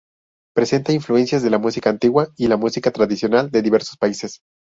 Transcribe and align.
Presenta 0.55 0.93
influencias 0.93 1.43
de 1.43 1.51
la 1.51 1.59
música 1.59 1.91
antigua 1.91 2.29
y 2.35 2.47
la 2.47 2.57
música 2.57 2.89
tradicional 2.89 3.51
de 3.51 3.61
diversos 3.61 3.97
países. 3.97 4.41